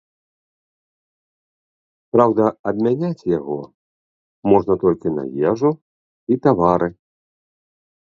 Праўда, 2.15 2.43
абмяняць 2.73 3.27
яго 3.37 3.59
можна 4.55 4.81
толькі 4.87 5.15
на 5.21 5.29
ежу 5.55 5.69
і 6.35 6.43
тавары. 6.47 6.87